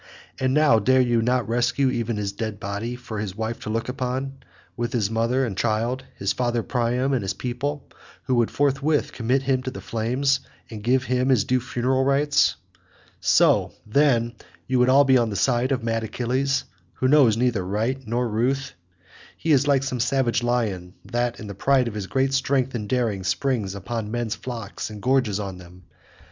And 0.39 0.55
now 0.55 0.79
dare 0.79 0.99
you 0.99 1.21
not 1.21 1.47
rescue 1.47 1.91
even 1.91 2.17
his 2.17 2.31
dead 2.31 2.59
body, 2.59 2.95
for 2.95 3.19
his 3.19 3.35
wife 3.37 3.59
to 3.59 3.69
look 3.69 3.87
upon, 3.87 4.37
with 4.75 4.93
his 4.93 5.11
mother 5.11 5.45
and 5.45 5.55
child, 5.55 6.05
his 6.17 6.33
father 6.33 6.63
Priam, 6.63 7.13
and 7.13 7.21
his 7.21 7.35
people, 7.35 7.87
who 8.23 8.33
would 8.33 8.49
forthwith 8.49 9.13
commit 9.13 9.43
him 9.43 9.61
to 9.61 9.69
the 9.69 9.79
flames, 9.79 10.39
and 10.71 10.81
give 10.81 11.03
him 11.03 11.29
his 11.29 11.43
due 11.43 11.59
funeral 11.59 12.03
rites? 12.03 12.55
So, 13.19 13.73
then, 13.85 14.33
you 14.65 14.79
would 14.79 14.89
all 14.89 15.03
be 15.03 15.19
on 15.19 15.29
the 15.29 15.35
side 15.35 15.71
of 15.71 15.83
mad 15.83 16.03
Achilles, 16.03 16.63
who 16.93 17.07
knows 17.07 17.37
neither 17.37 17.63
right 17.63 17.99
nor 18.07 18.27
ruth? 18.27 18.73
He 19.37 19.51
is 19.51 19.67
like 19.67 19.83
some 19.83 19.99
savage 19.99 20.41
lion 20.41 20.95
that 21.05 21.39
in 21.39 21.45
the 21.45 21.53
pride 21.53 21.87
of 21.87 21.93
his 21.93 22.07
great 22.07 22.33
strength 22.33 22.73
and 22.73 22.89
daring 22.89 23.23
springs 23.23 23.75
upon 23.75 24.09
men's 24.09 24.33
flocks 24.33 24.89
and 24.89 24.99
gorges 24.99 25.39
on 25.39 25.59
them. 25.59 25.83